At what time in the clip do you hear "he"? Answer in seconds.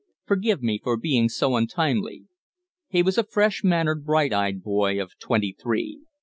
2.87-3.03